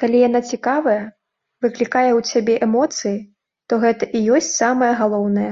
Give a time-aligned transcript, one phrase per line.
[0.00, 0.96] Калі яна цікавая,
[1.66, 3.14] выклікае ў цябе эмоцыі,
[3.70, 5.50] то гэта і ёсць самае галоўнае.